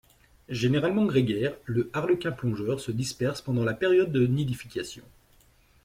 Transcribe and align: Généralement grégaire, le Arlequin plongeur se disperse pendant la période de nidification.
Généralement 0.49 1.05
grégaire, 1.05 1.53
le 1.65 1.91
Arlequin 1.93 2.31
plongeur 2.31 2.79
se 2.79 2.91
disperse 2.91 3.43
pendant 3.43 3.63
la 3.63 3.75
période 3.75 4.11
de 4.11 4.25
nidification. 4.25 5.03